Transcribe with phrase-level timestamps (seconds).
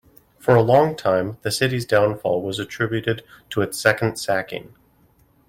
[0.39, 4.73] For a long time, the city's downfall was attributed to its second sacking.